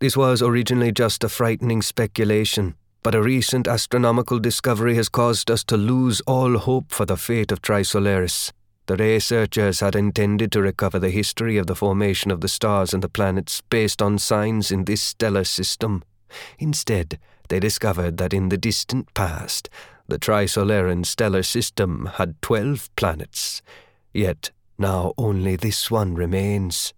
[0.00, 5.64] This was originally just a frightening speculation, but a recent astronomical discovery has caused us
[5.64, 8.52] to lose all hope for the fate of Trisolaris.
[8.88, 13.02] The researchers had intended to recover the history of the formation of the stars and
[13.02, 16.02] the planets based on signs in this stellar system.
[16.58, 19.68] Instead, they discovered that in the distant past,
[20.06, 23.60] the Trisolaran stellar system had twelve planets,
[24.14, 26.94] yet now only this one remains.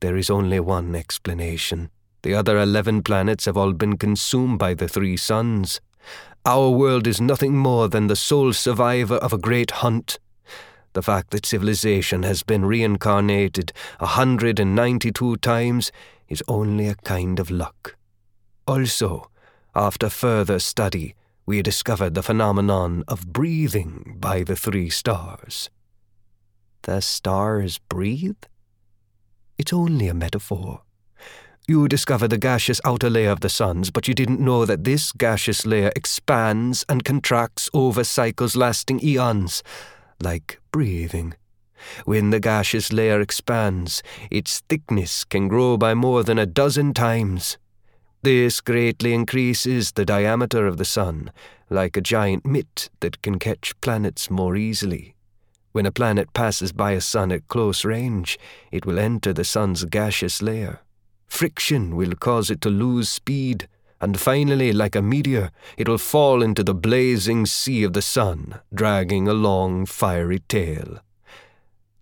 [0.00, 1.90] There is only one explanation.
[2.22, 5.80] The other eleven planets have all been consumed by the three suns.
[6.44, 10.18] Our world is nothing more than the sole survivor of a great hunt.
[10.98, 15.92] The fact that civilization has been reincarnated a hundred and ninety two times
[16.28, 17.94] is only a kind of luck.
[18.66, 19.30] Also,
[19.76, 21.14] after further study,
[21.46, 25.70] we discovered the phenomenon of breathing by the three stars.
[26.82, 28.42] The stars breathe?
[29.56, 30.82] It's only a metaphor.
[31.68, 35.12] You discover the gaseous outer layer of the suns, but you didn't know that this
[35.12, 39.62] gaseous layer expands and contracts over cycles lasting eons,
[40.22, 41.34] like breathing.
[42.04, 47.56] When the gaseous layer expands, its thickness can grow by more than a dozen times.
[48.22, 51.30] This greatly increases the diameter of the Sun,
[51.70, 55.14] like a giant mitt that can catch planets more easily.
[55.72, 58.38] When a planet passes by a sun at close range,
[58.72, 60.80] it will enter the Sun's gaseous layer.
[61.28, 63.68] Friction will cause it to lose speed,
[64.00, 68.60] and finally, like a meteor, it will fall into the blazing sea of the Sun,
[68.72, 71.00] dragging a long, fiery tail.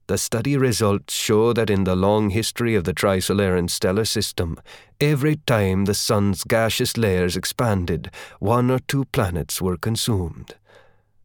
[0.09, 4.57] The study results show that in the long history of the Trisolaran stellar system,
[5.01, 10.55] every time the Sun's gaseous layers expanded, one or two planets were consumed.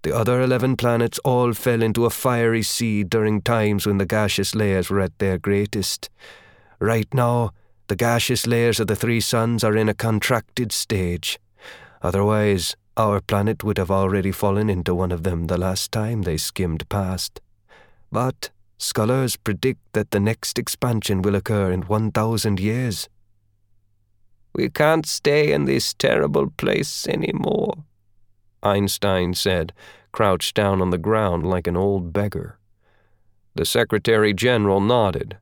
[0.02, 4.56] The other eleven planets all fell into a fiery sea during times when the gaseous
[4.56, 6.10] layers were at their greatest.
[6.80, 7.52] Right now,
[7.92, 11.38] The gaseous layers of the three suns are in a contracted stage.
[12.02, 16.38] Otherwise, our planet would have already fallen into one of them the last time they
[16.38, 17.42] skimmed past.
[18.10, 23.10] But scholars predict that the next expansion will occur in 1,000 years.
[24.56, 27.74] We can't stay in this terrible place anymore,
[28.64, 29.74] Einstein said,
[30.14, 32.58] crouched down on the ground like an old beggar.
[33.54, 35.40] The Secretary General nodded.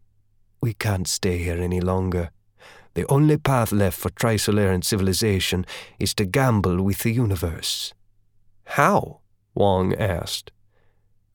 [0.61, 2.31] We can't stay here any longer.
[2.99, 5.65] The only path left for Trisolaran civilization
[5.99, 7.93] is to gamble with the universe.
[8.65, 9.21] How?
[9.55, 10.51] Wang asked.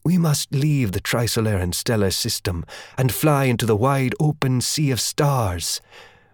[0.04, 2.66] We must leave the Trisolaran stellar system
[2.98, 5.80] and fly into the wide open sea of stars.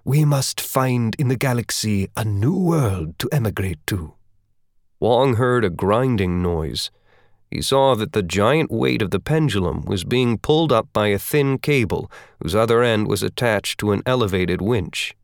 [0.04, 4.14] We must find in the galaxy a new world to emigrate to.
[4.98, 6.90] Wang heard a grinding noise.
[7.52, 11.20] He saw that the giant weight of the pendulum was being pulled up by a
[11.20, 12.10] thin cable
[12.42, 15.14] whose other end was attached to an elevated winch.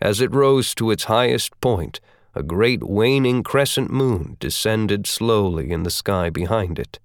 [0.00, 2.00] As it rose to its highest point,
[2.34, 6.98] a great waning crescent moon descended slowly in the sky behind it.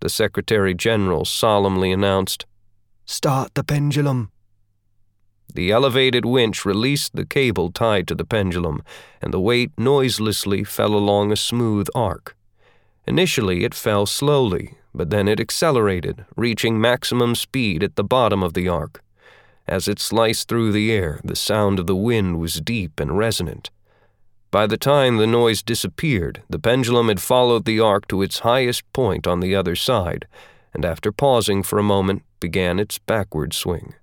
[0.00, 2.44] The Secretary General solemnly announced,
[3.06, 4.30] Start the pendulum.
[5.54, 8.82] The elevated winch released the cable tied to the pendulum,
[9.22, 12.36] and the weight noiselessly fell along a smooth arc.
[13.06, 18.54] Initially, it fell slowly, but then it accelerated, reaching maximum speed at the bottom of
[18.54, 19.02] the arc.
[19.66, 23.70] As it sliced through the air, the sound of the wind was deep and resonant.
[24.50, 28.84] By the time the noise disappeared, the pendulum had followed the arc to its highest
[28.92, 30.26] point on the other side,
[30.72, 33.94] and after pausing for a moment, began its backward swing.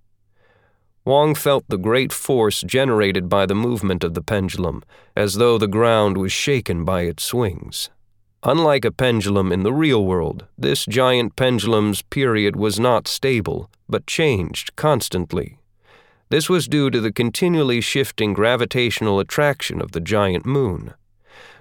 [1.05, 4.84] Wang felt the great force generated by the movement of the pendulum,
[5.16, 7.89] as though the ground was shaken by its swings.
[8.43, 14.07] Unlike a pendulum in the real world, this giant pendulum's period was not stable, but
[14.07, 15.59] changed constantly.
[16.29, 20.95] This was due to the continually shifting gravitational attraction of the giant moon.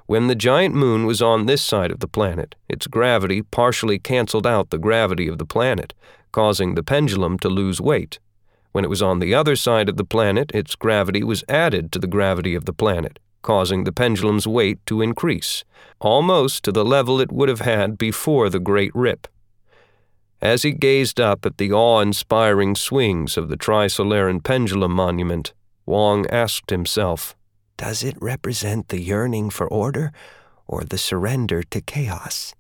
[0.06, 4.46] When the giant moon was on this side of the planet, its gravity partially canceled
[4.46, 5.92] out the gravity of the planet,
[6.32, 8.20] causing the pendulum to lose weight.
[8.72, 11.98] When it was on the other side of the planet, its gravity was added to
[11.98, 15.64] the gravity of the planet, causing the pendulum's weight to increase,
[16.00, 19.28] almost to the level it would have had before the Great Rip.
[20.42, 25.52] As he gazed up at the awe inspiring swings of the Trisolaran Pendulum Monument,
[25.84, 27.36] Wang asked himself,
[27.76, 30.12] Does it represent the yearning for order
[30.66, 32.54] or the surrender to chaos?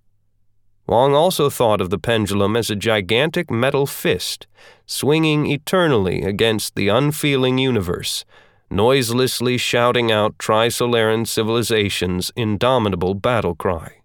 [0.86, 4.48] Wang also thought of the pendulum as a gigantic metal fist,
[4.86, 8.24] swinging eternally against the unfeeling universe,
[8.70, 14.02] noiselessly shouting out Trisolaran civilization's indomitable battle cry.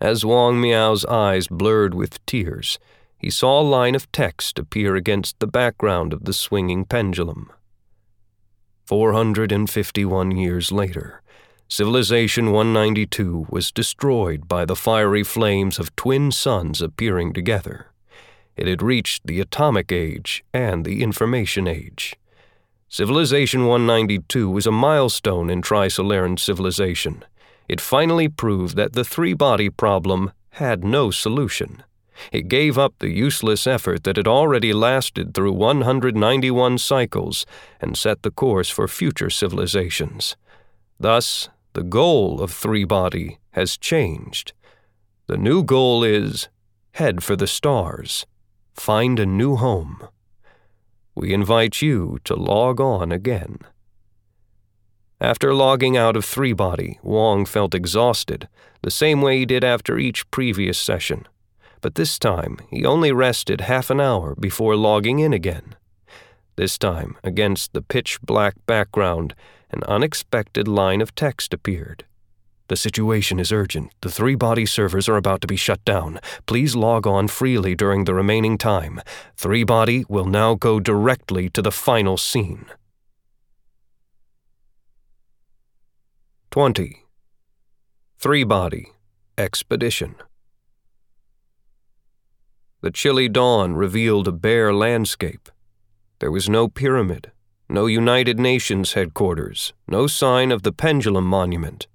[0.00, 2.78] As Wang Miao's eyes blurred with tears,
[3.18, 7.50] he saw a line of text appear against the background of the swinging pendulum.
[8.86, 11.22] 451 years later,
[11.70, 17.88] Civilization 192 was destroyed by the fiery flames of twin suns appearing together.
[18.56, 22.16] It had reached the atomic age and the information age.
[22.90, 27.22] Civilization 192 was a milestone in Trisolaran civilization.
[27.68, 31.82] It finally proved that the three body problem had no solution.
[32.32, 37.44] It gave up the useless effort that had already lasted through 191 cycles
[37.78, 40.36] and set the course for future civilizations.
[40.98, 44.54] Thus, the goal of three body has changed.
[45.26, 46.48] The new goal is
[46.92, 48.24] head for the stars,
[48.72, 50.08] find a new home
[51.18, 53.58] we invite you to log on again.
[55.20, 58.48] After logging out of Three Body, Wang felt exhausted,
[58.82, 61.26] the same way he did after each previous session.
[61.80, 65.74] But this time, he only rested half an hour before logging in again.
[66.54, 69.34] This time, against the pitch black background,
[69.70, 72.04] an unexpected line of text appeared.
[72.68, 73.92] The situation is urgent.
[74.02, 76.20] The three body servers are about to be shut down.
[76.46, 79.00] Please log on freely during the remaining time.
[79.36, 82.66] Three body will now go directly to the final scene.
[86.50, 87.04] 20.
[88.18, 88.92] Three body
[89.38, 90.16] expedition.
[92.80, 95.48] The chilly dawn revealed a bare landscape.
[96.18, 97.30] There was no pyramid,
[97.68, 101.86] no United Nations headquarters, no sign of the pendulum monument.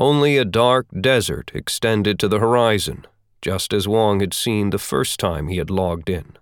[0.00, 3.04] Only a dark desert extended to the horizon,
[3.42, 6.38] just as Wang had seen the first time he had logged in.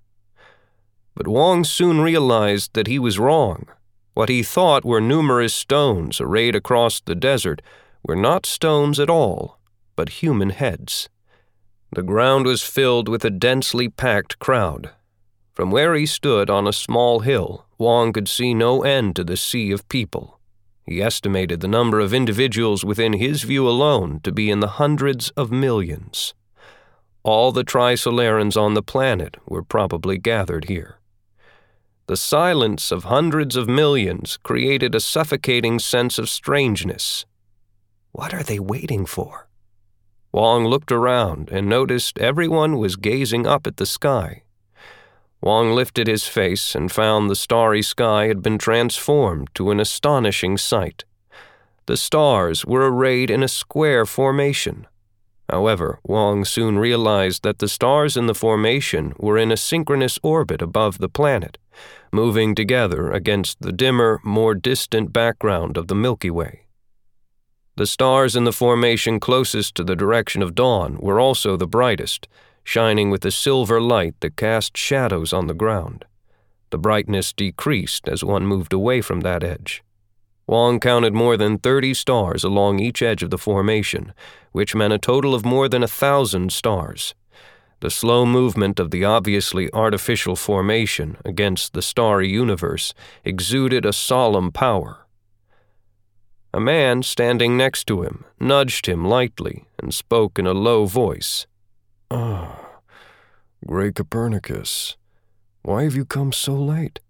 [1.15, 3.67] But Wang soon realized that he was wrong.
[4.13, 7.63] What he thought were numerous stones arrayed across the desert
[8.07, 9.59] were not stones at all,
[9.97, 11.09] but human heads.
[11.93, 14.91] The ground was filled with a densely packed crowd.
[15.55, 19.39] From where he stood on a small hill, Wang could see no end to the
[19.39, 20.36] sea of people.
[20.87, 25.31] He estimated the number of individuals within his view alone to be in the hundreds
[25.31, 26.33] of millions.
[27.25, 31.01] All the Trisolarans on the planet were probably gathered here.
[32.07, 37.27] The silence of hundreds of millions created a suffocating sense of strangeness.
[38.13, 39.49] What are they waiting for?
[40.31, 44.45] Wang looked around and noticed everyone was gazing up at the sky.
[45.41, 50.57] Wang lifted his face and found the starry sky had been transformed to an astonishing
[50.57, 51.05] sight.
[51.87, 54.87] The stars were arrayed in a square formation.
[55.49, 60.61] However, Wang soon realized that the stars in the formation were in a synchronous orbit
[60.61, 61.59] above the planet
[62.13, 66.63] moving together against the dimmer, more distant background of the Milky Way.
[67.77, 72.27] The stars in the formation closest to the direction of dawn were also the brightest,
[72.67, 76.05] shining with a silver light that cast shadows on the ground.
[76.71, 79.85] The brightness decreased as one moved away from that edge.
[80.49, 84.13] Wang counted more than 30 stars along each edge of the formation,
[84.51, 87.15] which meant a total of more than a thousand stars.
[87.79, 92.95] The slow movement of the obviously artificial formation against the starry universe
[93.25, 95.07] exuded a solemn power.
[96.53, 101.47] A man standing next to him nudged him lightly and spoke in a low voice.
[102.11, 102.79] Ah,
[103.67, 104.97] Grey Copernicus,
[105.63, 107.01] why have you come so late?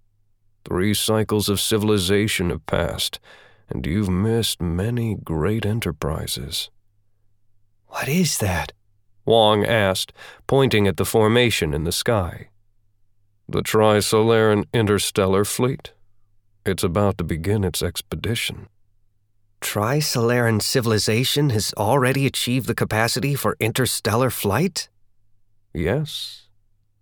[0.65, 3.21] Three cycles of civilization have passed,
[3.69, 6.71] and you've missed many great enterprises.
[7.89, 8.73] What is that?
[9.27, 10.13] Wang asked,
[10.47, 12.49] pointing at the formation in the sky.
[13.49, 15.93] The Trisolaran Interstellar Fleet.
[16.65, 18.69] It's about to begin its expedition.
[19.67, 24.89] Trisolaran civilization has already achieved the capacity for interstellar flight?
[25.75, 26.47] Yes.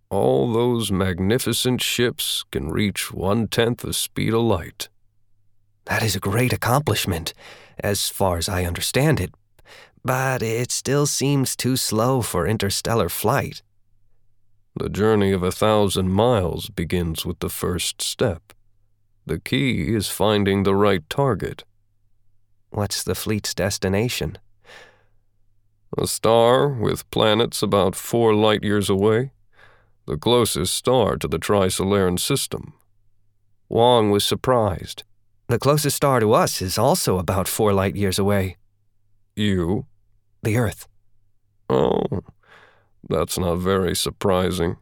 [0.08, 4.88] All those magnificent ships can reach one tenth the speed of light.
[5.84, 7.34] That is a great accomplishment,
[7.80, 9.34] as far as I understand it,
[10.02, 13.60] but it still seems too slow for interstellar flight.
[14.74, 18.54] The journey of a thousand miles begins with the first step.
[19.26, 21.64] The key is finding the right target.
[22.74, 24.36] What's the fleet's destination?
[25.96, 29.30] A star with planets about four light years away,
[30.08, 32.72] the closest star to the Trisolaran system.
[33.68, 35.04] Wang was surprised.
[35.46, 38.56] The closest star to us is also about four light years away.
[39.36, 39.86] You?
[40.42, 40.88] the Earth.
[41.70, 42.24] Oh,
[43.08, 44.78] that's not very surprising.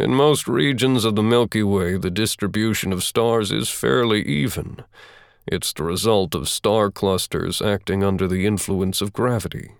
[0.00, 4.82] In most regions of the Milky Way, the distribution of stars is fairly even.
[5.46, 9.72] It's the result of star clusters acting under the influence of gravity.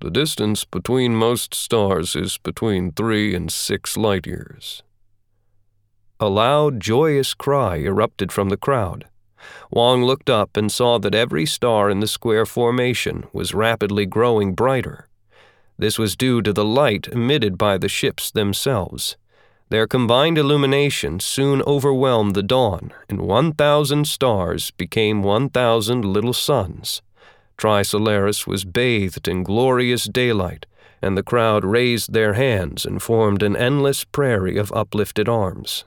[0.00, 4.82] The distance between most stars is between three and six light years.
[6.20, 9.06] A loud, joyous cry erupted from the crowd.
[9.70, 14.54] Wang looked up and saw that every star in the square formation was rapidly growing
[14.54, 15.08] brighter.
[15.78, 19.16] This was due to the light emitted by the ships themselves.
[19.72, 27.00] Their combined illumination soon overwhelmed the dawn, and 1,000 stars became 1,000 little suns.
[27.56, 30.66] Trisolaris was bathed in glorious daylight,
[31.00, 35.86] and the crowd raised their hands and formed an endless prairie of uplifted arms.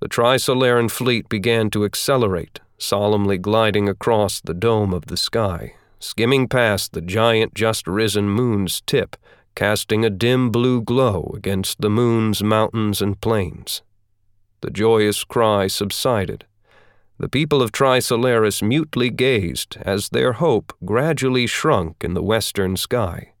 [0.00, 6.48] The Trisolaran fleet began to accelerate, solemnly gliding across the dome of the sky, skimming
[6.48, 9.16] past the giant just risen moon's tip,
[9.54, 13.82] casting a dim blue glow against the moon's mountains and plains.
[14.60, 16.46] The joyous cry subsided.
[17.18, 23.32] The people of Trisolaris mutely gazed as their hope gradually shrunk in the western sky.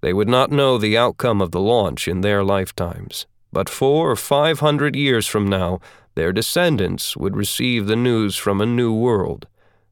[0.00, 4.16] They would not know the outcome of the launch in their lifetimes, but four or
[4.16, 5.80] five hundred years from now,
[6.14, 9.46] their descendants would receive the news from a new world,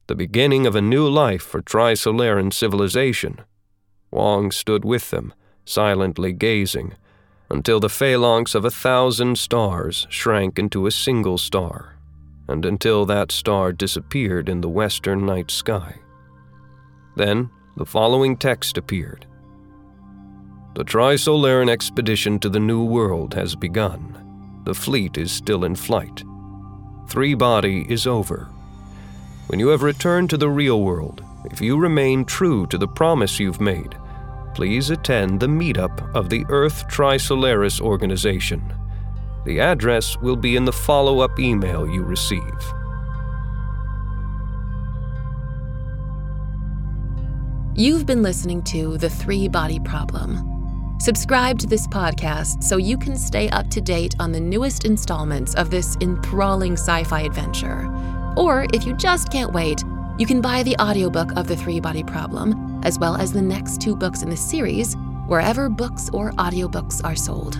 [0.07, 3.41] the beginning of a new life for Trisolaran civilization.
[4.15, 5.33] Wang stood with them,
[5.65, 6.93] silently gazing,
[7.49, 11.97] until the phalanx of a thousand stars shrank into a single star,
[12.47, 15.95] and until that star disappeared in the western night sky.
[17.17, 19.25] Then the following text appeared
[20.75, 24.61] The Trisolaran expedition to the New World has begun.
[24.63, 26.23] The fleet is still in flight.
[27.09, 28.47] Three body is over.
[29.47, 33.41] When you have returned to the real world, if you remain true to the promise
[33.41, 33.95] you've made,
[34.55, 38.73] please attend the meetup of the Earth Trisolaris organization.
[39.45, 42.41] The address will be in the follow up email you receive.
[47.75, 50.55] You've been listening to The Three Body Problem
[50.99, 55.53] Subscribe to this podcast so you can stay up to date on the newest installments
[55.55, 57.87] of this enthralling sci fi adventure.
[58.37, 59.83] Or if you just can't wait,
[60.17, 63.81] you can buy the audiobook of The Three Body Problem, as well as the next
[63.81, 64.95] two books in the series,
[65.27, 67.59] wherever books or audiobooks are sold.